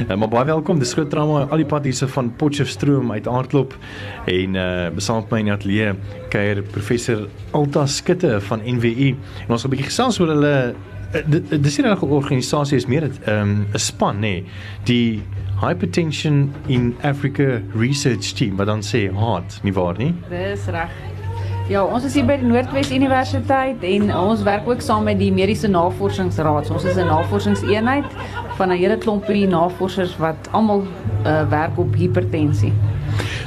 [0.00, 0.78] Uh, maar baie welkom.
[0.78, 3.74] Dis groot drama al die pad hierse van Potchefstroom uit Aardklop
[4.30, 5.92] en uh besaam met my in die ateljee
[6.32, 9.12] kuier professor Alta Skutte van NWU.
[9.44, 10.74] En ons gaan 'n bietjie gesels oor hulle
[11.60, 14.20] dis nie 'n organisasie is meer 'n um, 'n span nê.
[14.20, 14.44] Nee.
[14.84, 15.22] Die
[15.60, 20.14] Hypertension in Africa Research Team wat dan sê hard, nie waar nie?
[20.28, 20.90] Dis reg.
[21.72, 25.30] Ja, ons is hier by die Noordwes Universiteit en ons werk ook saam met die
[25.32, 26.68] Mediese Navorsingsraad.
[26.68, 28.04] Ons is 'n navorsingseenheid
[28.58, 30.82] van 'n hele klompie navorsers wat almal
[31.24, 32.72] uh, werk op hipertensie.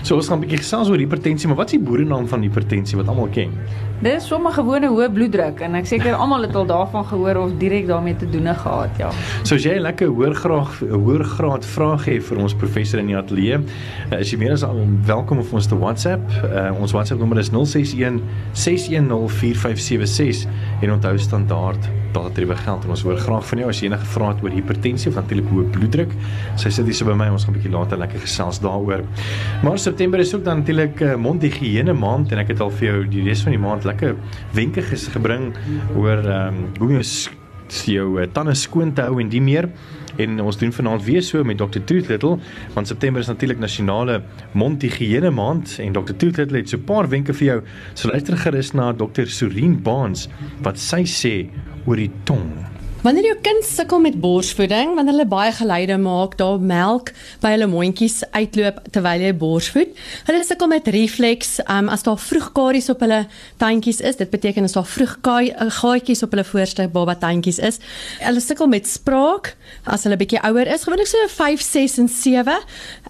[0.01, 2.97] So ons gaan 'n bietjie gesels oor hipertensie, maar wat is die boerenaam van hipertensie
[2.97, 3.51] wat almal ken?
[3.95, 7.53] Dit is sommer gewone hoë bloeddruk en ek seker almal het al daarvan gehoor of
[7.61, 9.11] direk daarmee te doen gehad, ja.
[9.47, 13.15] So as jy lekker hoër graag hoër graad vrae het vir ons professor in die
[13.15, 14.65] ateljee, uh, is jy meer as
[15.07, 16.27] welkom om ons te WhatsApp.
[16.43, 18.19] Uh, ons WhatsApp nommer is 061
[18.51, 20.43] 610 4576
[20.83, 24.33] en onthou standaard daardie geld en ons hoor graag van jou as jy enige vrae
[24.33, 26.13] het oor hipertensie of natuurlik hoë bloeddruk.
[26.61, 29.03] Sy sit hier so by my, ons gaan 'n bietjie later lekker gesels daaroor.
[29.63, 33.07] Maar September is ook dan natuurlik uh, mondhygiëne maand en ek het al vir jou
[33.07, 34.15] die res van die maand lekker
[34.53, 35.53] wenke gebring
[35.95, 37.03] oor ehm um, hoe jy
[37.89, 39.69] jou uh, tande skoon te hou en die meer
[40.21, 41.81] en ons doen vanaand weer so met Dr.
[41.83, 42.37] Tooth Little
[42.75, 44.21] want September is natuurlik nasionale
[44.53, 46.13] mondhygiëne maand en Dr.
[46.13, 47.61] Tooth Little het so 'n paar wenke vir jou.
[47.93, 49.25] So luister gerus na Dr.
[49.25, 50.29] Surine Baans
[50.61, 51.49] wat sy sê
[51.85, 52.74] oor die tong.
[53.05, 57.11] Wanneer jou kind sukkel met borsvoeding, wanneer hulle baie geluide maak, daar melk
[57.43, 59.91] by hulle mondjies uitloop terwyl jy borsvoed,
[60.25, 63.19] hulle sukkel met refleks, um, as daar vroeg karies op hulle
[63.61, 67.77] tandjies is, dit beteken as daar vroeg eh, gaatjies op hulle voorste baba tandjies is.
[68.23, 69.51] Hulle sukkel met spraak
[69.85, 72.57] as hulle bietjie ouer is, gewoonlik so 5, 6 en 7.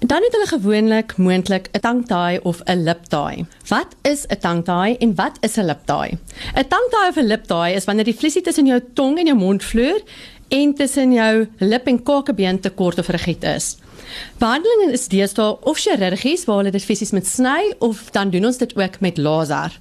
[0.03, 3.45] Dan het hulle gewoonlik moontlik 'n tangtaai of 'n liptaai.
[3.71, 6.19] Wat is 'n tangtaai en wat is 'n liptaai?
[6.51, 9.63] 'n Tangtaai of 'n liptaai is wanneer die vliesie tussen jou tong en jou mond
[9.63, 10.01] vloei vloer
[10.49, 13.75] en tussen jou lip en kakebeen te kort of rigied is.
[14.39, 18.59] Behandeling is deesdae of chirurgies waar hulle dit fisies met sny of dan doen ons
[18.61, 19.73] dit ook met laser.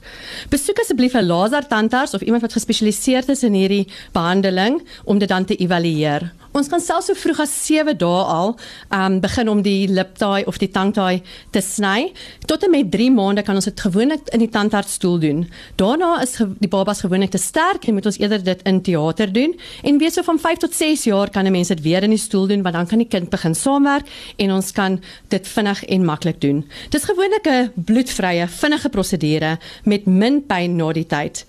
[0.51, 5.29] Besoek asseblief 'n laser tandarts of iemand wat gespesialiseerd is in hierdie behandeling om dit
[5.29, 6.33] dan te evalueer.
[6.55, 8.53] Ons kan selfs so vroeg as 7 dae al
[8.95, 11.19] um begin om die liptaai of die tangtaai
[11.51, 12.13] te sny.
[12.47, 15.41] Tot en met 3 maande kan ons dit gewoonlik in die tandartsstoel doen.
[15.83, 19.57] Daarna is die babas gewoonlik te sterk en moet ons eerder dit in teater doen.
[19.83, 22.23] En weet so van 5 tot 6 jaar kan 'n mens dit weer in die
[22.23, 24.07] stoel doen want dan kan die kind begin saamwerk
[24.39, 26.65] en ons kan dit vinnig en maklik doen.
[26.91, 31.47] Dis gewoonlik 'n bloedvrye, vinnige prosedure met min pyn na die tyd.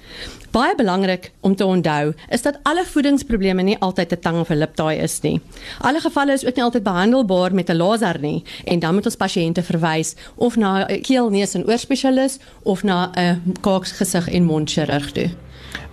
[0.55, 4.57] Baie belangrik om te onthou is dat alle voedingsprobleme nie altyd 'n tang of 'n
[4.57, 5.41] liptaai is nie.
[5.79, 9.15] Alle gevalle is ook nie altyd behandelbaar met 'n laser nie en dan moet ons
[9.15, 15.11] pasiënte verwys of na 'n keel, neus en oorspesialis of na 'n kaaksgesig en mondchirurg
[15.11, 15.29] toe.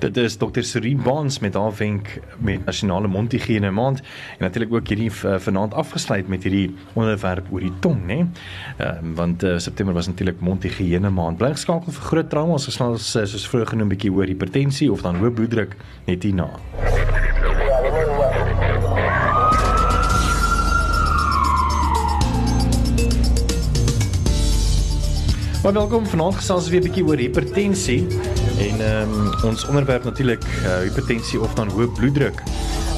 [0.02, 0.62] Dit is Dr.
[0.66, 5.74] Serene Bonds met haar wenk met nasionale mondhygiëne maand en natuurlik ook hierdie uh, vanaand
[5.74, 8.18] afgesluit met hierdie onderwerp oor die tong, né?
[8.78, 11.38] Ehm uh, want uh, September was natuurlik mondhygiëne maand.
[11.38, 15.02] Bly geskakel vir groot trauma, ons gesels uh, soos vroeër genoem bietjie oor hipertensie of
[15.06, 15.76] dan hoë bloeddruk
[16.06, 16.50] net hierna.
[25.62, 28.06] Maar welkom vanaand gesels weer 'n bietjie oor hipertensie
[28.62, 32.42] en ehm um, ons onderwerp natuurlik uh, hipertensie of dan hoë bloeddruk.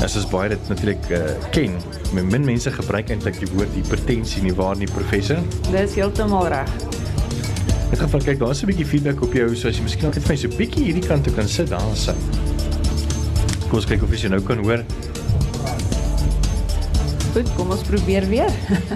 [0.02, 1.20] En soos baie dit natuurlik uh,
[1.54, 1.78] ken,
[2.12, 5.40] min mense gebruik eintlik die woord hipertensie nie waar nie professor.
[5.70, 6.70] Dis heeltemal reg.
[7.94, 10.28] Ek gaan kyk, daar's 'n bietjie feedback op jou, so as jy miskien net vir
[10.28, 12.16] my so 'n bietjie hierdie kant toe kan sit, daar sit.
[13.68, 14.84] Kom ons kyk of jy nou kan hoor.
[17.34, 18.52] Goed, kom ons probeer weer.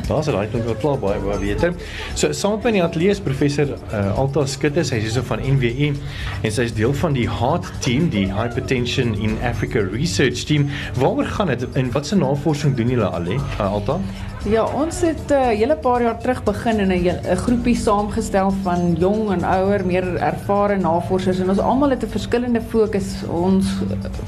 [0.06, 1.72] Daar's daai klink wel klaar baie baie beter.
[2.14, 5.88] So saam met die ateljee is professor uh, Alta Skutte, sy is hierso van NWU
[5.90, 10.68] en sy is deel van die Heart Team, die Hypertension in Africa Research Team.
[11.00, 13.98] Waaroor gaan dit en wat se navorsing doen julle al hè, uh, Alta?
[14.48, 18.94] Ja, ons het 'n uh, hele paar jaar terug begin in 'n groepie saamgestel van
[18.98, 23.24] jong en ouer, meer ervare navorsers en ons almal het 'n verskillende fokus.
[23.28, 23.66] Ons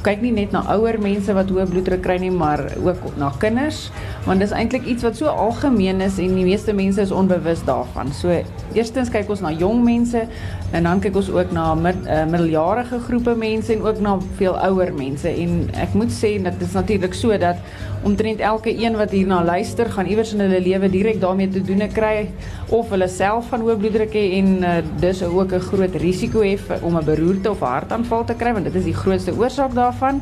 [0.03, 3.91] kyk nie net na ouer mense wat hoë bloeddruk kry nie, maar ook na kinders,
[4.27, 8.13] want dis eintlik iets wat so algemeen is en die meeste mense is onbewus daarvan.
[8.13, 8.43] So,
[8.73, 10.27] eerstens kyk ons na jong mense
[10.73, 14.59] en dan kyk ons ook na mid, uh, middeljarige groepe mense en ook na veel
[14.59, 17.57] ouer mense en ek moet sê dat dit is natuurlik so dat
[18.03, 21.87] omtrent elke een wat hierna luister gaan iewers in hulle lewe direk daarmee te doen
[21.95, 22.29] kry
[22.69, 26.83] of hulle self van hoë bloeddruk hê en uh, dus ook 'n groot risiko het
[26.83, 30.21] om 'n beroerte of hartaanval te kry want dit is die grootste oorsaak daarvan.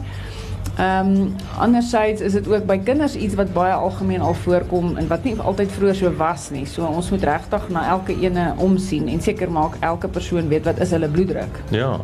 [0.78, 5.08] Ehm um, andersins is dit ook by kinders iets wat baie algemeen al voorkom en
[5.10, 6.66] wat nie altyd vroeër so was nie.
[6.66, 10.78] So ons moet regtig na elke ene omsien en seker maak elke persoon weet wat
[10.78, 11.62] is hulle bloeddruk.
[11.74, 11.96] Ja.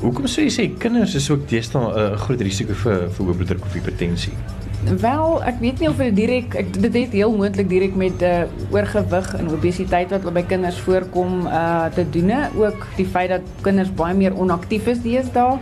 [0.00, 3.36] Hoekom sê jy sê kinders is ook deesdae 'n uh, groot risiko vir vir hoë
[3.40, 4.38] bloeddruk of hipertensie?
[4.82, 8.42] Wel, ek weet nie of dit direk ek dit het heel moontlik direk met uh,
[8.74, 12.32] oorgewig en obesiteit wat by kinders voorkom uh te doen.
[12.58, 15.60] Ook die feit dat kinders baie meer onaktief is deesdae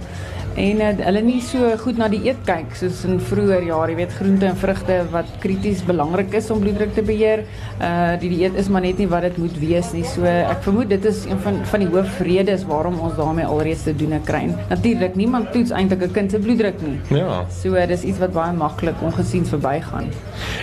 [0.60, 3.98] en uh, hulle nie so goed na die eet kyk soos in vroeër jare, jy
[4.00, 7.44] weet groente en vrugte wat krities belangrik is om bloeddruk te beheer.
[7.80, 10.04] Uh die dieet is maar net nie wat dit moet wees nie.
[10.04, 13.94] So ek vermoed dit is een van van die hoofredes waarom ons daarmee alreeds te
[13.96, 14.42] doen kry.
[14.68, 16.98] Natuurlik, niemand toets eintlik 'n kind se bloeddruk nie.
[17.16, 17.44] Ja.
[17.62, 20.10] So dis iets wat baie maklik ongesiens verbygaan.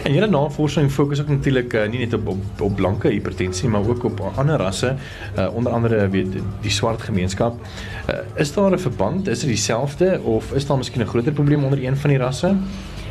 [0.04, 3.88] En julle navorsing fokus ook natuurlik uh, nie net op, op op blanke hipertensie maar
[3.88, 4.96] ook op ander rasse,
[5.38, 7.56] uh, onder andere weet die swart gemeenskap.
[8.10, 9.28] Uh, is daar 'n verband?
[9.28, 9.87] Is dit dieselfde
[10.24, 12.56] of is daar miskien 'n groter probleem onder een van die rasse?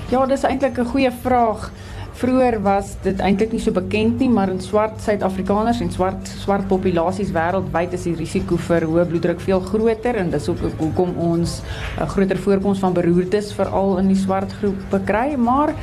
[0.09, 1.71] Ja, dis eintlik 'n goeie vraag.
[2.17, 6.65] Vroeger was dit eintlik nie so bekend nie, maar in swart Suid-Afrikaners en swart swart
[6.71, 11.61] populasies wêreldwyd is die risiko vir hoë bloeddruk veel groter en dis ook hoekom ons
[12.01, 15.75] 'n groter voorkoms van beroertes veral in die swart groepe kry, maar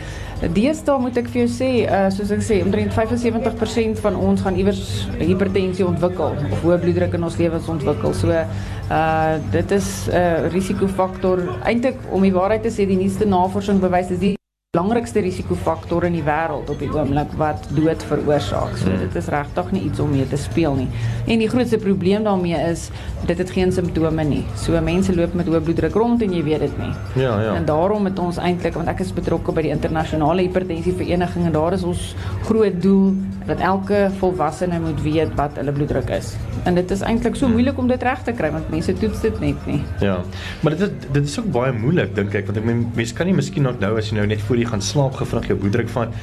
[0.42, 4.58] Deesdae moet ek vir jou sê, uh, soos ek sê, omtrent 75% van ons gaan
[4.58, 8.14] iewers hipertensie ontwikkel of hoë bloeddruk in ons lewens ontwikkel.
[8.14, 11.62] So uh dit is 'n uh, risikofaktor.
[11.64, 14.36] Eintlik om die waarheid te sê, die nuutste navorsing bewys is die
[14.74, 18.72] belangrikste risikofaktor in die wêreld op die oomblik wat dood veroorsaak.
[18.82, 19.04] So hmm.
[19.04, 20.88] dit is regtig nie iets om mee te speel nie.
[21.30, 22.88] En die grootste probleem daarmee is
[23.28, 24.42] dit het geen simptome nie.
[24.58, 26.90] So mense loop met hoë bloeddruk rond en jy weet dit nie.
[27.22, 27.52] Ja, ja.
[27.54, 31.78] En daarom het ons eintlik want ek is betrokke by die internasionale hipertensievereniging en daar
[31.78, 32.10] is ons
[32.50, 33.14] groot doel
[33.46, 36.34] dat elke volwassene moet weet wat hulle bloeddruk is.
[36.66, 39.40] En dit is eintlik so moeilik om dit reg te kry want mense toets dit
[39.44, 39.80] net nie.
[40.02, 40.18] Ja.
[40.66, 43.38] Maar dit is dit is ook baie moeilik dink ek want ek mense kan nie
[43.38, 46.20] miskien nog nou as jy nou net voor jy gaan slaap gefrig jou bloeddruk vat.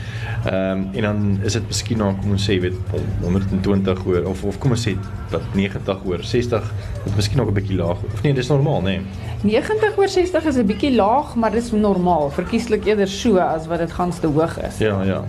[0.49, 2.77] Ehm um, en dan is dit miskien nou kom ons sê weet
[3.23, 4.97] 120 oor of of kom ons sê
[5.31, 6.73] wat 90 oor 60
[7.05, 8.85] dit miskien nog 'n bietjie laag of nee dis normaal nê.
[8.85, 9.29] Nee.
[9.43, 12.31] 90 oor 60 is 'n bietjie laag, maar dis normaal.
[12.31, 14.79] Verkieslik eerder so as wat dit gans te hoog is.
[14.79, 15.25] Ja, ja.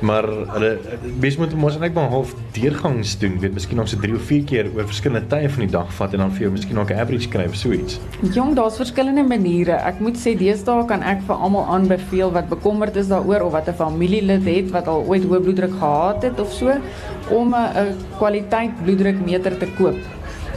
[0.00, 0.24] Maar
[0.54, 0.78] hulle
[1.18, 4.44] mens moet mos net maar half deurgangs doen, weet miskien nog so 3 of 4
[4.44, 6.98] keer oor verskillende tye van die dag vat en dan vir jou miskien nog 'n
[6.98, 7.98] average kry of so iets.
[8.32, 9.72] Jong, daar's verskillende maniere.
[9.72, 13.68] Ek moet sê deesdae kan ek vir almal aanbeveel wat bekommerd is daaroor of wat
[13.68, 16.70] 'n familielid het wat al ooit hoë bloeddruk gehad het of so
[17.30, 19.98] om 'n kwaliteit bloeddrukmeter te koop.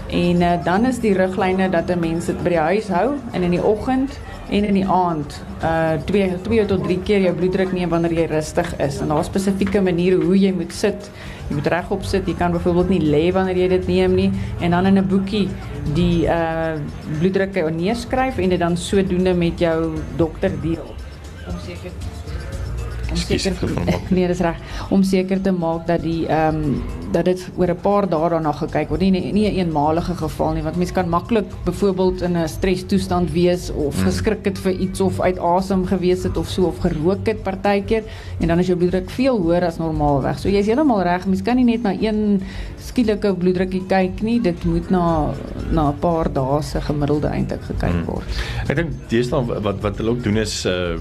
[0.09, 3.43] En uh, dan is die riglyne dat 'n mens dit by die huis hou en
[3.43, 4.17] in die oggend
[4.49, 8.25] en in die aand uh 2 2 tot 3 keer jou bloeddruk neem wanneer jy
[8.25, 8.99] rustig is.
[8.99, 11.11] En daar's spesifieke maniere hoe jy moet sit.
[11.49, 12.27] Jy moet regop sit.
[12.27, 15.47] Jy kan byvoorbeeld nie lê wanneer jy dit neem nie en dan in 'n boekie
[15.93, 16.73] die uh
[17.19, 20.95] bloeddruk neerskryf en dit dan sodoende met jou dokter deel
[21.49, 22.08] om seker
[23.11, 23.67] om seker te
[24.15, 24.57] nee, dis reg
[24.89, 28.51] om seker te maak dat die ehm um, dat dit oor 'n paar dae daarna
[28.53, 29.01] gekyk word.
[29.01, 33.71] Nie nie 'n eenmalige geval nie, want mens kan maklik byvoorbeeld in 'n strestoestand wees
[33.71, 34.05] of hmm.
[34.05, 38.03] geskrik het vir iets of uit asem gewees het of so of gerook het partykeer
[38.39, 40.39] en dan is jou bloeddruk veel hoër as normaalweg.
[40.39, 42.41] So jy's heeltemal reg, mens kan nie net na een
[42.77, 44.41] skielike bloeddrukkie kyk nie.
[44.41, 45.33] Dit moet na
[45.71, 48.05] na 'n paar dae se gemiddelde eintlik gekyk hmm.
[48.05, 48.25] word.
[48.25, 48.69] Hmm.
[48.69, 50.97] Ek dink deesdae wat wat hulle ook doen is uh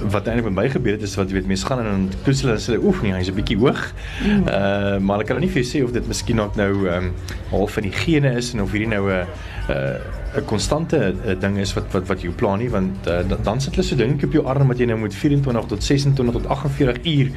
[0.00, 2.42] wat eintlik met my gebeur het is wat jy weet mense gaan en dan toets
[2.44, 3.82] hulle en sê oef nee hy's 'n bietjie hoog.
[4.22, 4.46] Mm.
[4.48, 7.12] Uh maar ek kan nie vir jou sê of dit miskien nou ehm um,
[7.50, 9.26] half van die gene is en of hierdie nou 'n
[9.68, 9.98] uh
[10.36, 13.74] 'n konstante uh, ding is wat wat wat jou plan nie want uh, dan sit
[13.74, 17.04] hulle so ding op jou arm wat jy nou moet 24 tot 26 tot 48
[17.04, 17.30] uur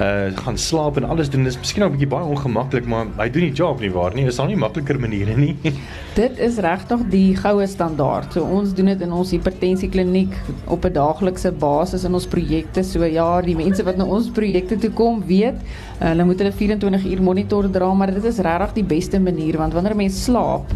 [0.00, 1.44] uh gaan slaap en alles doen.
[1.44, 4.24] Dis miskien ook 'n bietjie baie ongemaklik maar hy doen die job nie waar nie.
[4.26, 5.56] Is daar nie makliker maniere nie?
[6.14, 8.32] Dit is regtig die goue standaard.
[8.32, 10.32] So ons doen dit in ons hipertensie kliniek
[10.66, 12.84] op 'n daaglikse basis in ons projekte.
[12.84, 15.60] So ja die mense wat na ons projekte toe kom weet
[16.00, 19.58] uh, hulle moet hulle 24 uur monitor dra maar dit is regtig die beste manier
[19.58, 20.72] want wanneer 'n mens slaap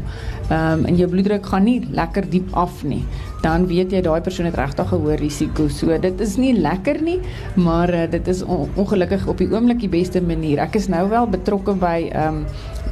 [0.51, 3.03] um, en jou bloeddruk gaan nie lekker diep af nie,
[3.43, 5.69] dan weet jy daai persoon het regtig 'n hoë risiko.
[5.69, 7.21] So dit is nie lekker nie,
[7.55, 10.59] maar uh, dit is on ongelukkig op die oomblik die beste manier.
[10.59, 12.45] Ek is nou wel betrokke by um,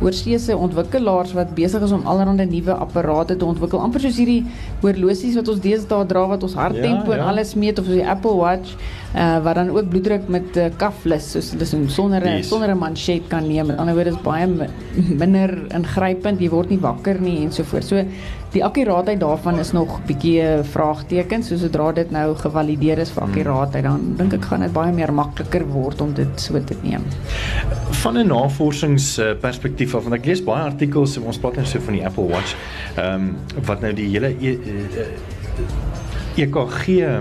[0.03, 3.81] oorseese ontwikkelaars wat besig is om allerlei nuwe apparate te ontwikkel.
[3.81, 4.43] amper soos hierdie
[4.83, 7.23] horlosies wat ons deesdae dra wat ons harttempo ja, ja.
[7.23, 8.75] en alles meet of so die Apple Watch
[9.15, 12.49] uh, wat dan ook bloeddruk met uh, kaflis soos dis sonder yes.
[12.49, 13.67] sonder 'n manchet kan neem.
[13.67, 14.47] Die ander wyse is baie
[15.23, 16.41] minder ingrypend.
[16.41, 17.85] Jy word nie wakker nie en so voort.
[17.85, 18.05] So
[18.53, 21.43] die akkuraatheid daarvan is nog bietjie 'n vraagteken.
[21.43, 23.33] So sodra dit nou gevalideer is vir hmm.
[23.33, 27.03] akkuraatheid, dan dink ek gaan dit baie meer makliker word om dit so te neem.
[27.91, 31.95] Van 'n navorsingsperspektief af, want ek lees baie artikels en ons praat net so van
[31.95, 32.57] die Apple Watch,
[32.97, 34.37] ehm um, wat nou die hele
[36.37, 37.21] EKG e, e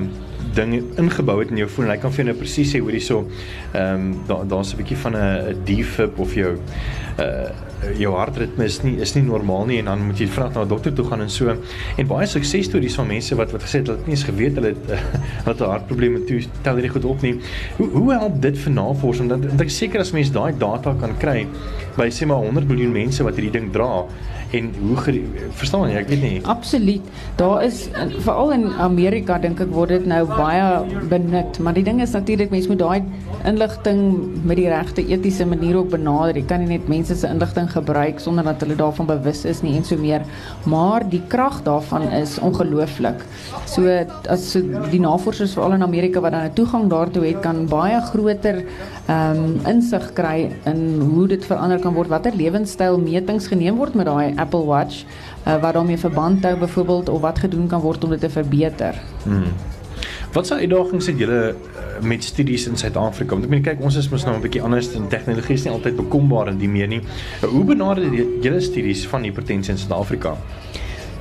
[0.53, 1.89] ding ingebou het in jou foon.
[1.89, 3.27] Hy kan vir jou nou presies sê hoor hierso.
[3.73, 6.57] Ehm um, daar daar's 'n bietjie van 'n defib of jou
[7.19, 10.63] uh jou hartritme is nie is nie normaal nie en dan moet jy vinnig na
[10.63, 11.55] 'n dokter toe gaan en so.
[11.97, 14.73] En baie suksesstories van mense wat wat gesê het hulle het nie eens geweet hulle
[14.73, 14.85] het
[15.47, 17.39] wat 'n hartprobleme toe tel hierdie goed op nie.
[17.77, 19.29] Hoe hoe help dit vir navorsing?
[19.29, 21.47] Dan ek seker as mense daai data kan kry
[21.97, 24.05] by sê maar 100 miljoen mense wat hierdie ding dra
[24.51, 24.97] en hoe
[25.55, 25.99] verstaan jy?
[26.01, 26.39] Ek weet nie.
[26.51, 27.05] Absoluut.
[27.39, 27.85] Daar is
[28.25, 30.65] veral in Amerika dink ek word dit nou baie
[31.11, 33.01] benut maar die ding is natuurlik mense moet daai
[33.47, 34.01] inligting
[34.45, 36.37] met die regte etiese manier op benader.
[36.37, 39.75] Jy kan nie net mense se inligting gebruik sonder dat hulle daarvan bewus is nie
[39.79, 40.25] en so meer.
[40.69, 43.23] Maar die krag daarvan is ongelooflik.
[43.71, 43.87] So
[44.29, 48.01] as so die navorsers veral in Amerika wat dan 'n toegang daartoe het kan baie
[48.11, 48.63] groter
[49.07, 53.97] ehm um, insig kry in hoe dit verander kan word watter lewenstyl metings geneem word
[53.97, 58.03] met daai Apple Watch uh, wat daarmee verband hou byvoorbeeld of wat gedoen kan word
[58.03, 58.97] om dit te verbeter.
[59.23, 59.51] Hmm.
[60.31, 63.35] Wat se uitdagings het julle uh, met studies in Suid-Afrika?
[63.35, 65.73] Want ek meen kyk ons is mos nou 'n bietjie anders in tegnologie is nie
[65.73, 67.01] altyd bekombaar in die meer nie.
[67.43, 70.37] Uh, hoe benader julle studies van hipertensie in Suid-Afrika?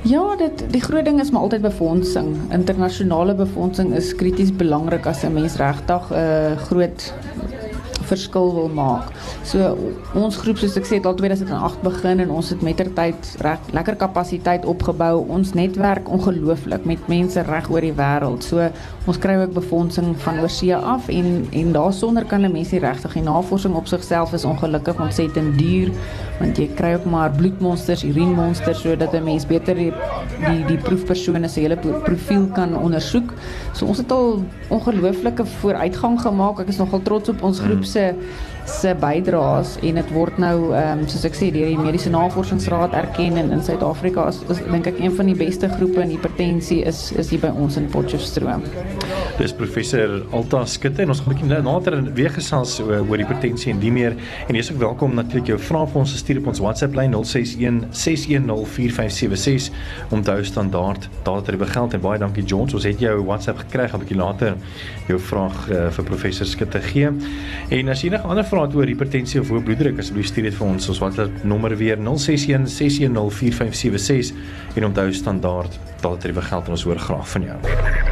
[0.07, 2.37] Ja, dit die groot ding is maar altyd befondsing.
[2.49, 7.13] Internasionale befondsing is krities belangrik as 'n mens regtig 'n uh, groot
[8.11, 9.11] verskil wil maak.
[9.47, 9.75] So
[10.17, 13.97] ons groep soos ek sê het al 2008 begin en ons het mettertyd reg lekker
[14.03, 15.23] kapasiteit opgebou.
[15.31, 18.47] Ons netwerk ongelooflik met mense reg oor die wêreld.
[18.47, 18.67] So
[19.09, 23.13] ons kry ook befondsing van oorsee af en en daarsonder kan 'n mens nie regtig
[23.13, 25.91] die navorsing op sigself is ongelukkig ontsettend duur
[26.39, 29.93] want jy kry ook maar bloedmonsters, urinemonsters sodat 'n mens beter die
[30.41, 33.33] die, die proefpersone se hele profiel kan ondersoek.
[33.77, 34.41] So ons het al
[34.73, 36.61] ongelooflike vooruitgang gemaak.
[36.63, 38.15] Ek is nogal trots op ons groep se 对。
[38.65, 43.37] Se bydraes en dit word nou ehm um, soos ek sê deur die Mediese Navorsingsraad erken
[43.41, 47.11] en in Suid-Afrika is, is dink ek een van die beste groepe in hipertensie is
[47.11, 48.63] is hier by ons in Potchefstroom.
[49.39, 53.71] Dis professor Alta Skutte en ons gaan 'n bietjie later weer gesels oor, oor hipertensie
[53.73, 54.15] en die meer.
[54.47, 57.85] En jy's ook welkom natuurlik jou vrae vir ons stuur op ons WhatsApp lyn 061
[57.91, 59.71] 610 4576
[60.11, 63.89] om hou standaard data te begeld en baie dankie Jones ons het jou WhatsApp gekry
[63.91, 64.55] 'n bietjie later
[65.07, 67.09] jou vraag uh, vir professor Skutte gee
[67.69, 70.67] en as jy enige ander het oor hipertensie of hoë bloeddruk, asseblief stuur dit vir
[70.67, 70.89] ons.
[70.91, 76.99] Ons WhatsApp nommer weer 061 610 4576 en onthou standaard daardie geld en ons hoor
[76.99, 78.10] graag van jou.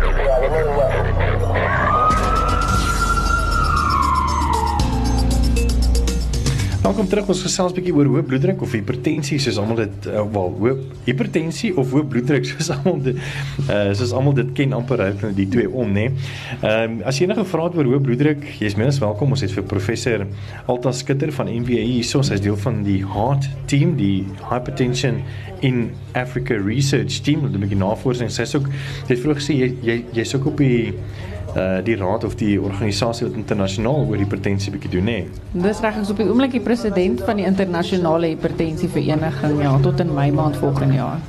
[7.00, 7.30] Welkom terug.
[7.32, 10.72] Ons gesels 'n bietjie oor hoë bloeddruk of hipertensie, soos almal dit uh, wel, hoë
[11.06, 13.16] hipertensie of hoë bloeddruk soos almal dit
[13.72, 16.10] uh soos almal dit ken amper uit die twee om, né?
[16.60, 19.32] Ehm um, as jy enige vrae het oor hoë bloeddruk, jy's minstens welkom.
[19.32, 20.26] Ons het vir professor
[20.66, 25.24] Alta Skutter van NVA hier, so hy's deel van die Heart Team, die Hypertension
[25.64, 28.28] in Africa Research Team, wat 'n bietjie navorsing.
[28.28, 30.92] Sy's ook jy het vroeër gesê jy jy's ook op die
[31.56, 35.18] uh die raad of die organisasie wat internasionaal oor hipertensie bietjie doen nê.
[35.26, 35.64] Nee.
[35.66, 40.00] Dis reg ons op die oomblik die president van die internasionale hipertensie vereniging ja tot
[40.00, 41.20] in Mei maand volgende jaar.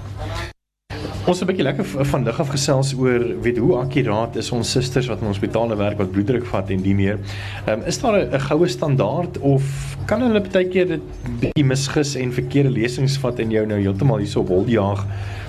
[1.29, 4.71] Ons het 'n bietjie lekker van lig af gesels oor weet hoe akkuraat is ons
[4.71, 7.19] susters wat in hospitale werk wat bloeddruk vat en die meer.
[7.67, 9.63] Ehm um, is daar 'n goue standaard of
[10.07, 11.01] kan hulle baie keer dit
[11.41, 15.07] bietjie misgis en verkeerde lesings vat en jou nou heeltemal hierso op hol jaag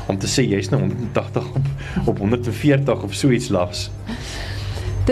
[0.08, 1.66] om te sê jy's nou 180 op
[2.06, 3.90] op 140 of so iets lags.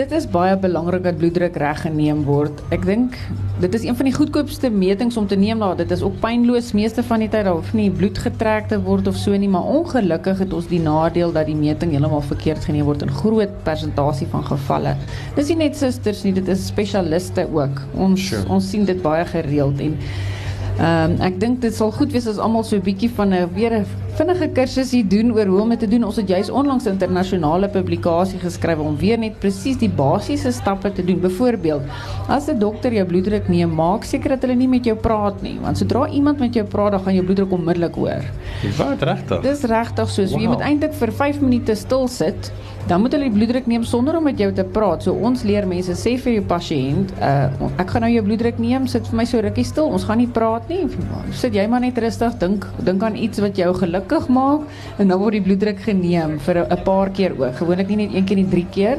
[0.00, 2.62] Dit is baie belangrik dat bloeddruk reg geneem word.
[2.72, 3.18] Ek dink
[3.60, 5.74] dit is een van die goedkoopste metings om te neem daar.
[5.76, 7.44] Dit is ook pynloos meeste van die tyd.
[7.44, 10.80] Daar hoef nie bloed getrek te word of so nie, maar ongelukkig het ons die
[10.80, 14.96] nadeel dat die meting heeltemal verkeerd geneem word in groot persentasie van gevalle.
[15.36, 17.84] Dis nie net susters nie, dit is spesialiste ook.
[18.00, 18.46] Ons sure.
[18.48, 20.00] ons sien dit baie gereeld en
[20.80, 23.48] Ehm um, ek dink dit sal goed wees as almal so 'n bietjie van 'n
[23.52, 23.84] weer 'n
[24.16, 26.04] vinnige kursus hier doen oor hoe om dit te doen.
[26.04, 30.92] Ons het juis onlangs 'n internasionale publikasie geskryf om weer net presies die basiese stappe
[30.92, 31.20] te doen.
[31.20, 31.82] Byvoorbeeld,
[32.28, 35.58] as 'n dokter jou bloeddruk neem, maak seker dat hulle nie met jou praat nie,
[35.60, 38.24] want sodra iemand met jou praat, dan gaan jou bloeddruk onmiddellik hoor.
[38.76, 39.42] Wat regtig?
[39.42, 40.26] Dis regtig so.
[40.26, 40.40] So wow.
[40.40, 42.52] jy moet eintlik vir 5 minute stil sit
[42.88, 45.04] dan moet hulle die bloeddruk neem sonder om met jou te praat.
[45.04, 48.86] So ons leer mense sê vir jou pasiënt, uh, ek gaan nou jou bloeddruk neem,
[48.90, 49.90] sit vir my so rukkie stil.
[49.90, 50.86] Ons gaan nie praat nie.
[51.36, 54.64] Sit jy maar net rustig, dink dink aan iets wat jou gelukkig maak
[54.98, 57.54] en dan word die bloeddruk geneem vir 'n paar keer ook.
[57.60, 58.98] Gewoonlik nie net een keer nie, drie keer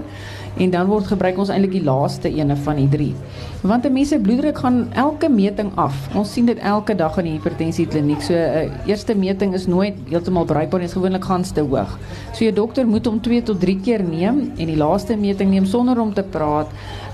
[0.57, 3.13] en dan word gebruik ons eintlik die laaste ene van die drie.
[3.61, 6.09] Want 'n mens se bloeddruk gaan elke meting af.
[6.15, 8.21] Ons sien dit elke dag in die hipertensie kliniek.
[8.21, 11.97] So 'n eh, eerste meting is nooit heeltemal bruikbaar nie, is gewoonlik gans te hoog.
[12.33, 15.65] So jou dokter moet hom 2 tot 3 keer neem en die laaste meting neem
[15.65, 16.67] sonder om te praat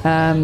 [0.07, 0.41] um,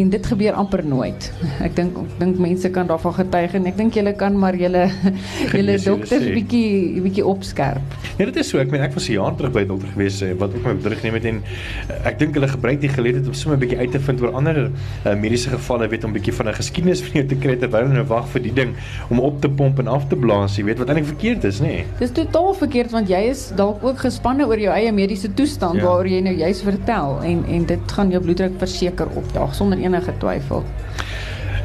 [0.00, 1.28] en dit gebeur amper nooit.
[1.64, 4.86] Ek dink ek dink mense kan daarvan getuig en ek dink julle kan maar julle
[5.56, 7.96] julle dokters bietjie bietjie opskerp.
[8.18, 8.60] Ja, dit is so.
[8.62, 10.74] Ek meen ek was 'n jaar terug by 'n dokter gewees eh, wat ook my
[10.82, 13.92] terugneem het en eh, ek dink hulle gebruik die geleentheid om sommer 'n bietjie uit
[13.92, 17.12] te vind oor ander uh, mediese gevalle, weet om 'n bietjie van 'n geskiedenis van
[17.20, 18.74] jou te kry terwyl hulle nou wag vir die ding
[19.10, 21.66] om op te pomp en af te blaas, jy weet wat eintlik verkeerd is, nê?
[21.66, 21.84] Nee.
[21.98, 25.84] Dis totaal verkeerd want jy is dalk ook gespanne oor jou eie mediese toestand ja.
[25.84, 30.12] waaroor jy nou juis vertel en en dit gaan jou bloeddruk verseker opdaag sonder enige
[30.18, 30.64] twyfel.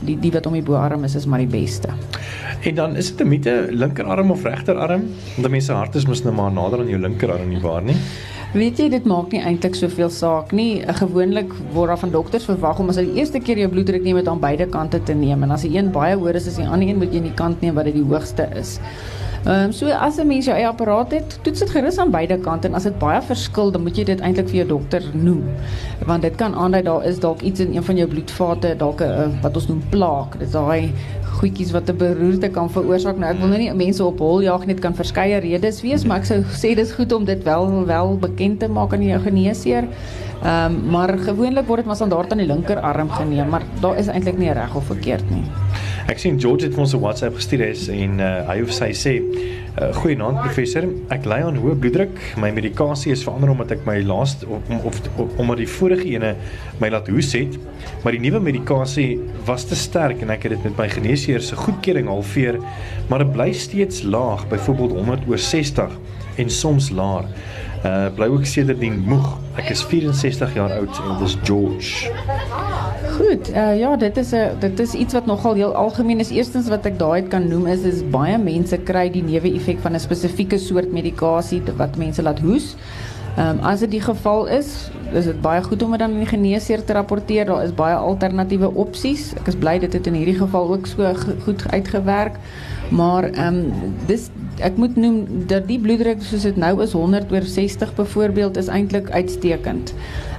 [0.00, 1.88] die die wat om die boarm is is maar die beste.
[2.62, 5.02] En dan is dit 'n mite linkerarm of regterarm?
[5.36, 7.96] Want mense hart is mos nou maar nader aan jou linkerarm nie waar nie?
[8.54, 10.80] Weet jy dit maak nie eintlik soveel saak nie.
[11.00, 14.16] Gewoonlik word daar van dokters verwag om as jy die eerste keer jou bloeddruk neem
[14.16, 16.68] met aan beide kante te neem en as die een baie hoër is as die
[16.68, 18.78] ander een moet jy in die kant neem wat dit die hoogste is.
[19.44, 22.38] Ehm um, so as 'n mens jou eie apparaat het, toets dit gerus aan beide
[22.38, 25.44] kante en as dit baie verskil, dan moet jy dit eintlik vir jou dokter noem.
[26.06, 29.38] Want dit kan aandui daar is dalk iets in een van jou bloedvate, dalk 'n
[29.42, 30.32] wat ons noem plaak.
[30.32, 30.92] Dit is daai
[31.38, 33.18] goedjies wat 'n beroerte kan veroorsaak.
[33.18, 36.18] Nou ek wil nou nie mense op hol jaag net kan verskeie redes wees, maar
[36.18, 39.84] ek sou sê dis goed om dit wel wel bekend te maak aan jou geneesheer.
[40.42, 44.06] Ehm um, maar gewoonlik word dit maar standaard aan die linkerarm geneem, maar daar is
[44.06, 45.44] eintlik nie reg of verkeerd nie.
[46.08, 48.88] Ek sien George het vir ons 'n WhatsApp gestuur is en uh, hy of sy
[48.96, 50.86] sê uh, goeienaand professor.
[51.12, 52.16] Ek ly aan hoë bloeddruk.
[52.40, 56.32] My medikasie is verander omdat ek my laaste of, of, of omdat die vorige ene
[56.80, 57.58] my laat hoes het
[58.02, 61.58] maar die nuwe medikasie was te sterk en ek het dit met my geneesheer se
[61.58, 62.56] goedkeuring halveer
[63.10, 65.96] maar dit bly steeds laag byvoorbeeld 100 oor 60
[66.38, 67.28] en soms laer
[67.84, 72.12] uh, bly ook sedertdien moeg ek is 64 jaar oud en dis George
[73.18, 76.30] Goed, uh, ja, dit is 'n dit is iets wat nogal heel algemeen is.
[76.30, 80.00] Eerstens wat ek daai kan noem is is baie mense kry die neeweffek van 'n
[80.00, 82.76] spesifieke soort medikasie wat mense laat hoes.
[83.36, 86.26] Ehm um, as dit die geval is, is dit baie goed om dit aan die
[86.26, 87.46] geneesheer te rapporteer.
[87.46, 89.34] Daar is baie alternatiewe opsies.
[89.34, 91.14] Ek is bly dit het in hierdie geval ook so
[91.44, 92.36] goed uitgewerk.
[92.90, 94.30] Maar ehm um, dis
[94.64, 98.70] ek moet noem dat die bloeddruk soos dit nou is 100 oor 60 byvoorbeeld is
[98.72, 99.94] eintlik uitstekend.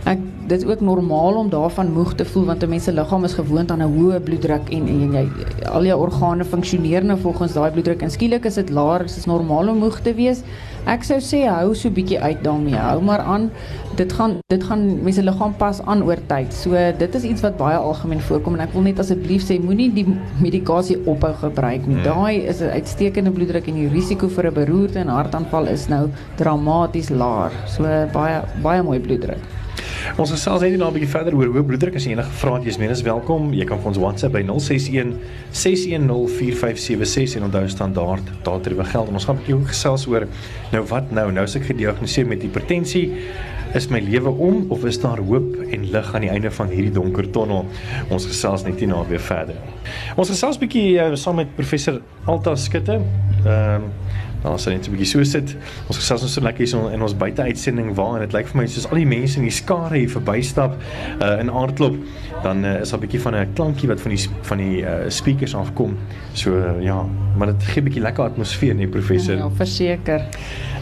[0.09, 3.23] Ek dit is ook normaal om daarvan moeg te voel want 'n mens se liggaam
[3.23, 5.25] is gewoond aan 'n hoë bloeddruk en en jy
[5.71, 9.25] al jou organe funksioneer nou volgens daai bloeddruk en skielik is dit laer, dit is
[9.25, 10.43] normaal om moeg te wees.
[10.85, 12.75] Ek sou sê hou so bietjie uit daarmee.
[12.75, 13.49] Hou maar aan.
[13.95, 16.53] Dit gaan dit gaan mense liggaam pas aan oor tyd.
[16.53, 19.93] So dit is iets wat baie algemeen voorkom en ek wil net asseblief sê moenie
[19.93, 20.05] die
[20.39, 21.99] medikasie ophou gebruik nie.
[21.99, 22.03] Hmm.
[22.03, 26.09] Daai is 'n uitstekende bloeddruk en die risiko vir 'n beroerte en hartaanval is nou
[26.37, 27.51] dramaties laer.
[27.67, 27.83] So
[28.13, 29.58] baie baie mooi bloeddruk.
[30.17, 32.65] Ons gesels net nou 'n bietjie verder oor hoë bloeddruk as jy enige vrae het,
[32.65, 33.53] jy's menes welkom.
[33.53, 35.13] Jy kan vir ons WhatsApp by 061
[35.51, 39.07] 6104576 en onthou standaard daardie geld.
[39.07, 40.27] En ons gaan 'n bietjie gesels oor
[40.71, 41.31] nou wat nou?
[41.31, 43.11] Nou as ek gediagnoseer met hipertensie,
[43.75, 46.91] is my lewe om of is daar hoop en lig aan die einde van hierdie
[46.91, 47.65] donker tonnel?
[48.09, 49.55] Ons gesels net hierna weer verder.
[50.15, 53.01] Ons gesels 'n bietjie uh, saam met professor Alta Skutte.
[53.45, 53.91] Ehm um,
[54.43, 55.55] Dan jy net 'n bietjie so sit,
[55.87, 58.61] ons gesels ons so lekker hier in ons buite uitsending waar en dit lyk vir
[58.61, 60.75] my soos al die mense in die skare hier verbystap
[61.21, 61.95] uh, in aardklop,
[62.43, 65.09] dan uh, is daar 'n bietjie van 'n klankie wat van die van die uh,
[65.09, 65.97] speakers afkom.
[66.33, 67.05] So uh, ja,
[67.37, 69.35] maar dit gee 'n bietjie lekker atmosfeer nie professor.
[69.35, 70.21] Ja, verseker.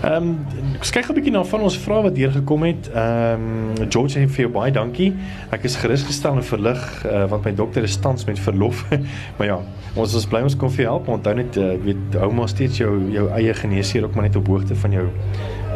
[0.05, 0.33] Ehm um,
[0.77, 2.89] ek kyk 'n bietjie na van ons vrae wat deurgekom het.
[2.93, 3.45] Ehm
[3.81, 5.13] um, George sê vir jou baie dankie.
[5.49, 8.85] Ek is gerusgestel en verlig uh, want my dokter is tans met verlof.
[9.37, 9.57] maar ja,
[9.95, 11.07] ons is bly ons kon vir help.
[11.07, 14.47] Onthou net uh, weet hou maar steeds jou jou eie geneesheer ook maar net op
[14.47, 15.07] hoogte van jou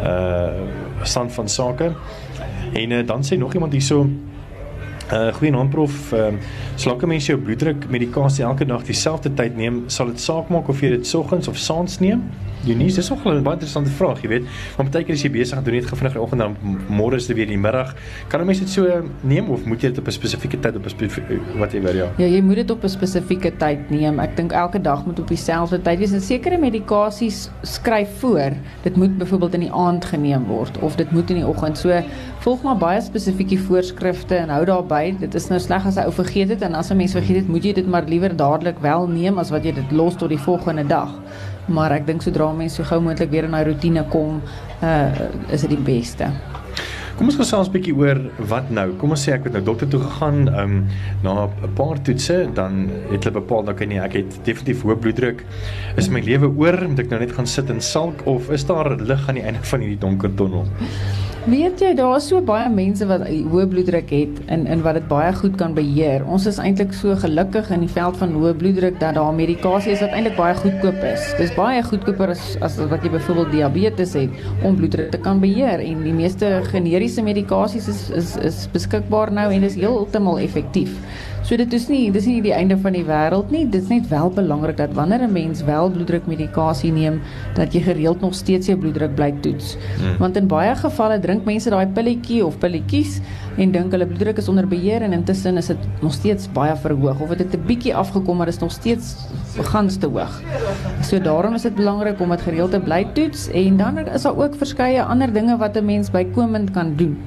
[0.05, 1.91] uh stand van sake.
[2.73, 4.05] En uh, dan sê nog iemand hierso
[5.11, 6.11] Uh goeie naam prof.
[6.15, 10.47] Ehm uh, solank mense jou bloeddruk medikasie elke dag dieselfde tyd neem, sal dit saak
[10.49, 12.23] maak of jy dit soggens of saans neem?
[12.67, 14.43] Eunice, dis ook 'n baie interessante vraag, jy weet.
[14.77, 16.55] Want baie keer as jy besig is, doen jy dit gefvinnig in die oggend dan
[16.89, 17.95] môre is dit weer in die middag.
[18.27, 18.87] Kan 'n mens dit so
[19.21, 22.07] neem of moet jy dit op 'n spesifieke tyd op 'n spesifieke whatever ja?
[22.17, 24.19] Ja, jy moet dit op 'n spesifieke tyd neem.
[24.19, 26.11] Ek dink elke dag moet op dieselfde tyd wees.
[26.11, 28.51] En sekere medikasies skryf voor.
[28.83, 31.77] Dit moet byvoorbeeld in die aand geneem word of dit moet in die oggend.
[31.77, 32.03] So
[32.39, 35.00] volg maar baie spesifieke voorskrifte en hou daarby.
[35.19, 37.47] Dit is nou sleg as jy ou vergeet dit en as 'n mens vergeet dit,
[37.47, 40.37] moet jy dit maar liewer dadelik wel neem as wat jy dit los tot die
[40.37, 41.09] volgende dag
[41.69, 44.41] maar ek dink sodra mense so gou moontlik weer in daai rotine kom,
[44.81, 46.29] uh is dit die beste.
[47.17, 48.17] Kom ons gesels 'n bietjie oor
[48.49, 48.87] wat nou.
[48.97, 50.87] Kom ons sê ek het nou dokter toe gegaan, ehm um,
[51.21, 54.97] na 'n paar toetse, dan het hulle bepaal dat ek nee, ek het definitief hoë
[54.97, 55.45] bloeddruk.
[55.97, 56.87] Is my lewe oor?
[56.87, 59.61] Moet ek nou net gaan sit en sulk of is daar lig aan die einde
[59.61, 60.65] van hierdie donker tonnel?
[61.41, 65.07] Weet jy, daar is so baie mense wat hoë bloeddruk het en en wat dit
[65.09, 66.21] baie goed kan beheer.
[66.29, 70.03] Ons is eintlik so gelukkig in die veld van hoë bloeddruk dat daar medikasie is
[70.05, 71.25] wat eintlik baie goedkoop is.
[71.39, 75.81] Dis baie goedkoper as as wat jy byvoorbeeld diabetes het om bloeddruk te kan beheer
[75.81, 80.93] en die meeste generiese medikasies is is is beskikbaar nou en is heeltemal effektief.
[81.41, 83.63] So dit is nie dis nie die einde van die wêreld nie.
[83.65, 87.21] Dit is net wel belangrik dat wanneer 'n mens wel bloeddrukmedikasie neem,
[87.55, 89.77] dat jy gereeld nog steeds jou bloeddruk bly toets.
[89.97, 90.17] Hmm.
[90.19, 93.19] Want in baie gevalle drink mense daai pilletjie of pilletjies
[93.57, 97.19] en dink hulle bloeddruk is onder beheer en intussen is dit nog steeds baie verhoog
[97.19, 99.15] of dit het 'n bietjie afgekom maar is nog steeds
[99.57, 100.41] gans te hoog.
[101.01, 104.37] So daarom is dit belangrik om dit gereeld te bly toets en dan is daar
[104.37, 107.17] ook verskeie ander dinge wat 'n mens bykomend kan doen.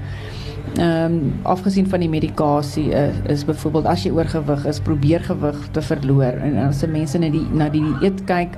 [0.75, 5.61] Ehm um, afgesien van die medikasie is, is byvoorbeeld as jy oorgewig is, probeer gewig
[5.71, 8.57] te verloor en as se mense na die na die eet kyk,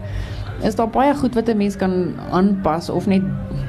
[0.65, 3.23] is daar baie goed wat 'n mens kan aanpas of net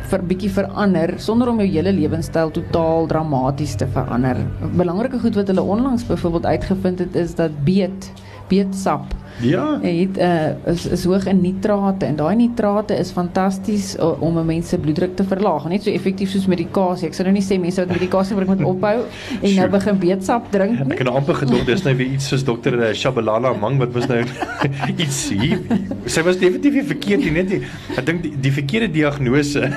[0.08, 4.38] vir bietjie verander sonder om jou hele lewenstyl totaal dramaties te verander.
[4.76, 8.12] Belangrike goed wat hulle onlangs byvoorbeeld uitgevind het is dat beet
[8.48, 9.04] beetsap
[9.40, 9.80] Ja.
[9.82, 14.46] Het uh is is hoog in nitrate en daai nitrate is fantasties uh, om 'n
[14.46, 15.68] mens se bloeddruk te verlaag.
[15.70, 17.08] Net so effektief soos medikasie.
[17.08, 19.04] Ek sou nou nie sê mense wat medikasie gebruik moet ophou
[19.42, 20.94] en nou begin beetsap drink nie.
[20.94, 24.08] Ek het amper gedink dis nou weer iets soos dokter uh, Shabalala Mang wat mos
[24.08, 24.24] nou
[25.04, 25.62] iets hier.
[26.06, 27.54] Sy was definitief verkeerd hier net.
[27.98, 29.70] Ek dink die, die verkeerde diagnose.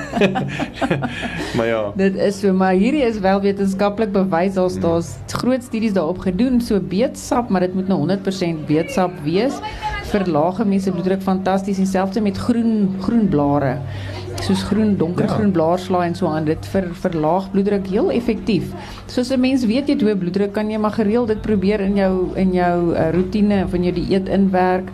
[1.55, 1.81] maar ja.
[1.95, 4.53] Dit is so, maar hierdie is wel wetenskaplik bewys.
[4.57, 6.61] Daar's daar's groot studies daarop gedoen.
[6.61, 11.87] So beetsap, maar dit moet nou 100% beetsap wees is verlaag mense bloeddruk fantasties en
[11.87, 13.77] selfs met groen groen blare
[14.41, 15.53] soos groen donkergroen ja.
[15.53, 18.73] blaarslaai en so aan dit ver, verlaag bloeddruk heel effektief.
[19.05, 22.13] Soos 'n mens weet jy hoë bloeddruk kan jy maar gereeld dit probeer in jou
[22.35, 24.89] in jou uh, eh, rotine van jou dieet inwerk.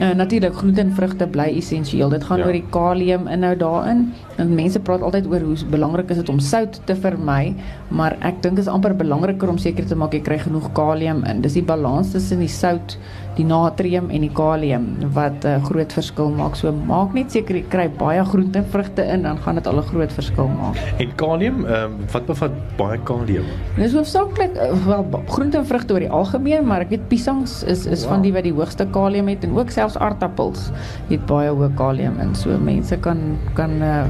[0.00, 2.08] Uh, Natuurlik groente en vrugte bly essensieel.
[2.08, 2.44] Dit gaan ja.
[2.46, 4.14] oor die kalium inhou daarin.
[4.36, 7.54] En mense praat altyd oor hoe belangrik is dit om sout te vermy,
[7.88, 11.42] maar ek dink is amper belangriker om seker te maak jy kry genoeg kalium in.
[11.42, 12.96] Dis die balans tussen die sout
[13.40, 16.56] die natrium en die kalium wat 'n uh, groot verskil maak.
[16.56, 19.80] So maak net seker jy kry baie groente en vrugte in dan gaan dit al
[19.80, 20.76] 'n groot verskil maak.
[20.98, 23.46] En kalium, ehm um, wat bevat baie kalium?
[23.76, 27.86] Dis hoofsaaklik uh, wel groente en vrugte oor die algemeen, maar ek weet piesangs is
[27.86, 28.12] is wow.
[28.12, 30.70] van die wat die hoogste kalium het en ook selfs aardappels
[31.08, 32.34] het baie hoë kalium in.
[32.34, 34.04] So mense kan kan uh,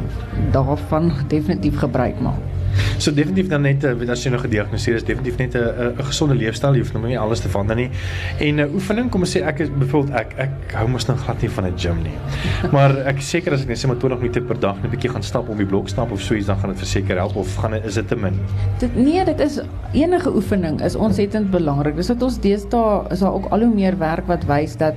[0.53, 2.50] daarvan definitief gebruik maak.
[2.99, 6.35] So definitief dan net uh, as jy nou gediagnoseer is definitief net 'n 'n gesonde
[6.35, 7.91] leefstyl, jy hoef nou nie alles te verander nie.
[8.39, 11.17] En 'n uh, oefening, kom ons sê ek is byvoorbeeld ek ek hou mos nou
[11.17, 12.17] glad nie van 'n gym nie.
[12.75, 15.11] Maar ek seker as ek net sê maar 20 minute per dag net 'n bietjie
[15.11, 17.57] gaan stap op die blok stap of so iets dan gaan dit verseker help of
[17.57, 18.39] gaan is dit te min?
[18.79, 19.61] Dit nee, dit is
[19.93, 21.97] enige oefening is ontsettend belangrik.
[21.97, 24.95] Dis wat ons deesdae is daar ook al hoe meer werk wat wys dat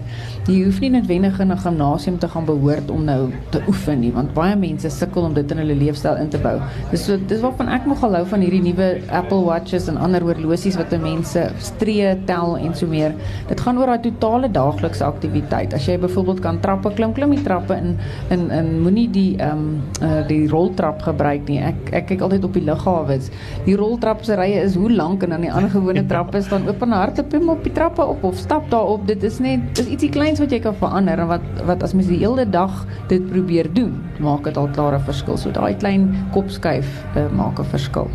[0.48, 4.12] jy hoef nie noodwendig in 'n gimnasium te gaan behoort om nou te oefen nie,
[4.12, 6.60] want baie mense sukkel om dit in hulle leefstyl in te bou.
[6.92, 10.76] Dis so dis waarvan ek nogal hou van hierdie nuwe Apple Watches en ander horlosies
[10.78, 13.16] wat mense stree tel en so meer.
[13.50, 15.74] Dit gaan oor daai totale daaglikse aktiwiteit.
[15.74, 17.96] As jy byvoorbeeld kan trappe klim, klim die trappe in
[18.34, 19.66] in in moenie die ehm um,
[20.06, 21.60] uh, die roltrap gebruik nie.
[21.66, 23.32] Ek ek kyk altyd op die lughawens.
[23.66, 26.86] Die roltrap se rye is hoe lank en dan die ander gewone trappe staan oop
[26.86, 29.08] en hardloop jy op die trappe op of stap daarop.
[29.10, 32.12] Dit is net is ietsie kleins wat jy kan verander en wat wat as mens
[32.12, 35.38] die hele dag dit probeer doen maak dit al klare verskil.
[35.38, 38.10] So daai klein kopskuif uh, maak 'n verskil.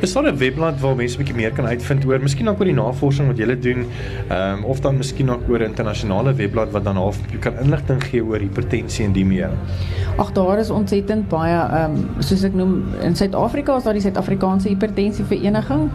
[0.00, 2.64] Is daar 'n webblad waar mense 'n bietjie meer kan uitvind oor, miskien ook oor
[2.64, 3.86] die navorsing wat julle doen,
[4.28, 8.04] ehm um, of dan miskien ook oor 'n internasionale webblad wat dan half kan inligting
[8.04, 9.50] gee oor hipertensie en die meer?
[10.16, 14.02] Ag daar is ontsettend baie ehm um, soos ek noem in Suid-Afrika is daar die
[14.02, 15.90] Suid-Afrikaanse Hipertensie Vereniging.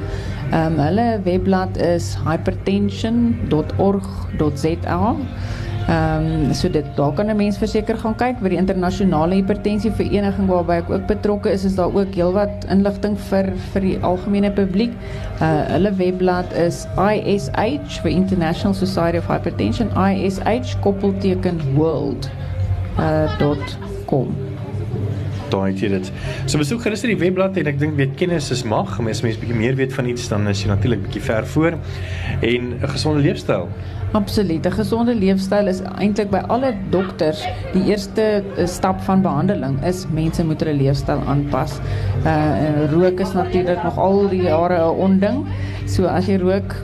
[0.52, 5.16] Ehm um, hulle webblad is hypertension.org.za.
[5.90, 9.92] Ehm um, so dit daar kan 'n mens verseker gaan kyk by die internasionale hipertensie
[9.92, 14.52] vereniging waarby ek ook betrokke is is daar ook heelwat inligting vir vir die algemene
[14.52, 14.92] publiek.
[15.42, 22.30] Uh hulle webblad is ISH vir International Society of Hypertension ISH koppelteken world
[23.00, 23.56] uh
[24.06, 24.51] .com
[25.52, 26.12] daai het jy dit.
[26.46, 29.00] So besoek gerus die webblad en ek dink weet kennis is mag.
[29.00, 31.78] Mens mens bietjie meer weet van iets dan is jy natuurlik bietjie ver voor
[32.42, 33.68] en 'n gesonde leefstyl.
[34.12, 34.66] Absoluut.
[34.66, 40.06] 'n Gesonde leefstyl is eintlik by alle dokters die eerste eh, stap van behandeling is
[40.12, 41.80] mense moet hulle leefstyl aanpas.
[42.26, 45.46] Uh rook is natuurlik nog al die jare 'n onding.
[45.86, 46.76] So as jy rook,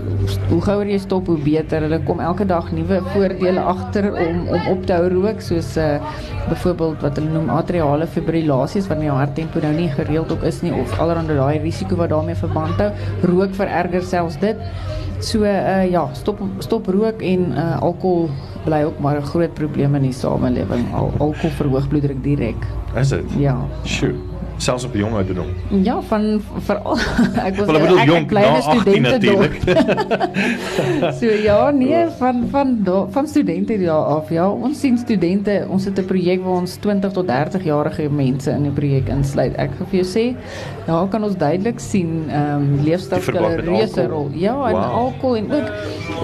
[0.50, 1.82] hoe gouer jy stop, hoe beter.
[1.82, 6.00] Hulle kom elke dag nuwe voordele agter om om op te hou rook soos uh
[6.50, 8.57] byvoorbeeld wat hulle noem atriale fibrillasie
[8.88, 12.36] wanneer jou harttempo nou nie gereeld op is nie of allerhande daai risiko wat daarmee
[12.36, 12.92] verband hou.
[13.24, 14.58] Rook vererger selfs dit.
[15.20, 18.30] So uh ja, stop stop rook en uh alkohol
[18.66, 20.94] bly ook maar 'n groot probleem in die samelewing.
[20.94, 22.68] Al, alkohol verhoog bloeddruk direk.
[22.96, 23.26] Is dit?
[23.38, 23.58] Ja.
[23.84, 24.16] Sjoe
[24.58, 25.50] selfs op jong ouderdom.
[25.84, 26.98] Ja, van veral
[27.44, 29.56] ek was well, bedoel, ek, jong, kleine studente natuurlik.
[31.20, 34.32] so ja, nee, van van do, van studente ja af.
[34.34, 38.52] Ja, ons sien studente, ons het 'n projek waar ons 20 tot 30 jarige mense
[38.52, 39.56] in die projek insluit.
[39.56, 40.26] Ek gaan vir jou sê,
[40.88, 44.30] ja, kan ons duidelik sien ehm um, leefstyl speel 'n reuse rol.
[44.34, 44.94] Ja, en wow.
[45.04, 45.72] alkohol en ook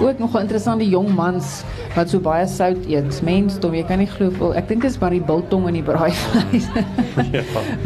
[0.02, 1.62] ook nog interessante jong mans
[1.94, 3.20] wat so baie sout eet.
[3.22, 6.66] Mense, jy kan nie glo, ek dink dit is maar die biltong in die braaivleis.
[7.36, 7.42] ja.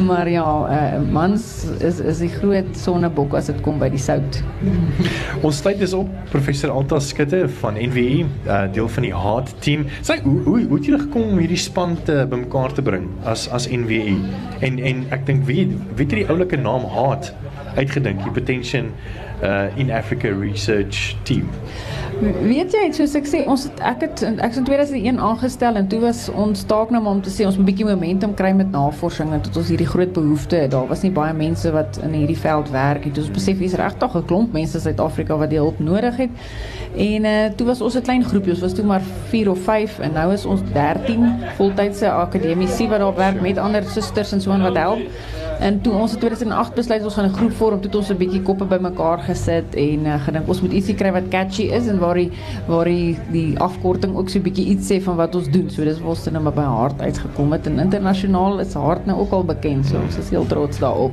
[0.09, 1.43] Maar ja, uh, mans
[1.85, 4.41] is is die groot sonnebok as dit kom by die sout.
[5.47, 9.55] Ons tyd is op professor Alta Skutte van NWI, uh, eh, deel van die Heart
[9.65, 9.87] team.
[10.07, 13.69] Sê hoe hoe het jy gekom om hierdie span te bymekaar te bring as as
[13.71, 14.17] NWI?
[14.67, 17.33] En en ek dink wie weet jy die oulike naam Heart
[17.79, 18.93] uitgedink, die potential
[19.43, 21.49] uh, in Africa research team.
[22.19, 25.87] Weet jy, soos ek sê, ons het ek het ek is in 2001 aangestel en
[25.91, 28.73] toe was ons taak nou om te sê ons moet 'n bietjie momentum kry met
[28.75, 30.67] navorsing en tot ons hierdie groot behoefte.
[30.69, 33.15] Daar was nie baie mense wat in hierdie veld werk nie.
[33.15, 36.31] Ons besef hier's regtig 'n klomp mense in Suid-Afrika wat die hulp nodig het.
[36.97, 39.99] En uh toe was ons 'n klein groepie, ons was toe maar 4 of 5
[39.99, 44.51] en nou is ons 13 voltydse akademici wat daar werk met ander susters en so
[44.51, 44.99] en wat help.
[45.59, 48.17] En toe ons in 2008 besluit ons gaan 'n groep vorm, toe het ons 'n
[48.17, 51.99] bietjie koppe bymekaar gesit en uh, gedink ons moet ietsie kry wat catchy is en
[51.99, 52.31] waar die
[52.67, 55.71] waar die die afkorting ook so 'n bietjie iets sê van wat ons doen.
[55.71, 59.33] So dis ons nou maar by hart uitgekom het en internasionaal is hart nou ook
[59.33, 61.13] al bekend, so ons is heel trots daarop.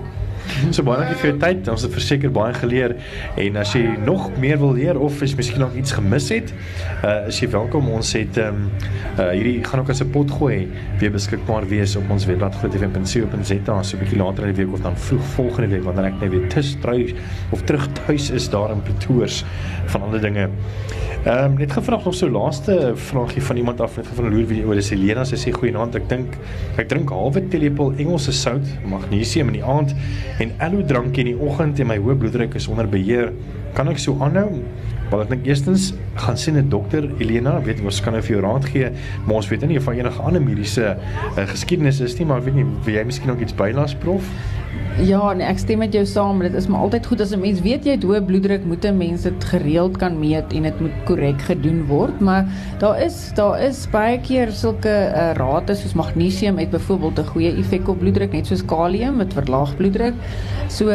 [0.71, 1.67] So baie dankie vir jou tyd.
[1.71, 2.95] Ons het verseker baie geleer
[3.41, 6.53] en as jy nog meer wil leer of as miskien nog iets gemis het,
[7.03, 7.89] uh is jy welkom.
[7.95, 10.67] Ons het ehm um, uh hierdie gaan ook as 'n pot gooi
[10.99, 14.81] weer beskikbaar wees op ons webblad grootfm.co.za so 'n bietjie later in die week of
[14.81, 17.13] dan vroeg volgende week wanneer ek net weer tuis trou
[17.51, 19.27] of terug tuis is daar in Pretoria
[19.86, 20.49] van alle dinge.
[21.25, 24.65] Ehm um, net gevra nog so laaste vraagie van iemand af net van Loer wie
[24.65, 26.36] oor is Helena sy sê goeienaand ek dink
[26.77, 29.95] ek drink halwe teelepel Engelse sout magnesium in die aand
[30.43, 33.31] en aloe drankie in die oggend en my hoë bloeddruk is onder beheer.
[33.75, 34.61] Kan ek so aanhou?
[35.11, 38.41] Want ek dink eerstens gaan sien 'n dokter Elena, weet ons kan nou vir jou
[38.41, 38.89] raad gee,
[39.25, 40.97] maar ons weet nie of enige ander mediese
[41.37, 44.23] uh, geskiedenis is nie, maar weet nie, wil jy miskien nog iets bylaas prof?
[45.03, 46.39] Ja, nee, ek stem met jou saam.
[46.39, 48.97] Dit is maar altyd goed as 'n mens weet jy het hoë bloeddruk, moet 'n
[48.97, 52.19] mens dit gereeld kan meet en dit moet korrek gedoen word.
[52.19, 52.45] Maar
[52.79, 57.58] daar is daar is baie keer sulke uh, rate soos magnesium het byvoorbeeld 'n goeie
[57.58, 60.13] effek op bloeddruk, net soos kalium wat verlaag bloeddruk.
[60.67, 60.88] So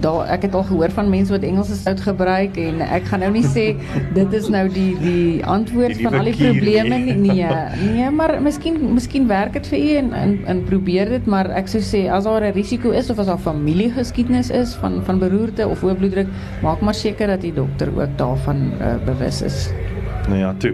[0.00, 3.30] daar ek het al gehoor van mense wat Engelse sout gebruik en ek gaan nou
[3.30, 3.76] nie sê
[4.18, 7.12] dit is nou die die antwoord die van al die probleme nie.
[7.14, 7.46] Nee,
[7.92, 11.68] nee, maar miskien miskien werk dit vir u en, en en probeer dit, maar ek
[11.68, 15.66] sou sê as daar 'n risiko is of as daar familiegeskiedenis is van van beroerte
[15.68, 16.30] of hoë bloeddruk,
[16.62, 19.66] maak maar seker dat die dokter ook daarvan uh, bewus is.
[20.28, 20.70] Nou ja, toe.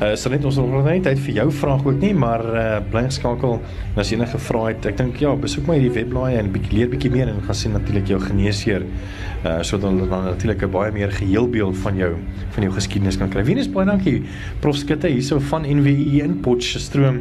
[0.00, 3.02] Uh sal net ons nog net tyd vir jou vraag ook nie, maar uh bly
[3.08, 3.58] geskakel
[3.96, 4.86] as enige vrae het.
[4.88, 7.76] Ek dink ja, besoek maar hierdie webblaai en bietjie leer bietjie meer en gaan sien
[7.76, 12.14] natuurlik jou geneesheer uh sodat hulle dan natuurlik 'n baie meer geheelbeeld van jou
[12.56, 13.44] van jou geskiedenis kan kry.
[13.44, 14.22] Venus baie dankie.
[14.60, 17.20] Prof Skutte hierso van NWI in Potchefstroom.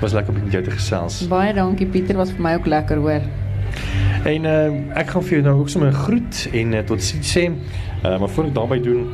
[0.00, 1.26] Was lekker om met jou te gesels.
[1.28, 3.20] Baie dankie Pieter, was vir my ook lekker hoor.
[4.24, 7.44] En uh, ek gaan vir jou nou ook sommer groet en uh, tot sien sê.
[8.04, 9.06] Uh, maar voor ek daarby doen,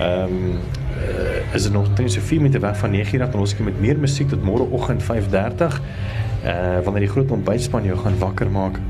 [0.00, 0.58] ehm um,
[1.00, 3.80] uh, is dit nog net so 4 minute weg van 9:00 dan ons kyk met
[3.80, 5.80] meer musiek tot môreoggend 5:30.
[6.44, 8.80] Uh wanneer die groot ontbytspan jou gaan wakker maak.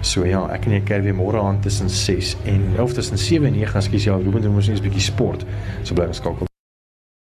[0.00, 3.46] So ja, ek en jy kyk weer môre aan tussen 6 en of tussen 7
[3.46, 5.46] en 9, ekskuus ja, Ruben ons net 'n bietjie sport.
[5.82, 6.51] So bly ons skakel.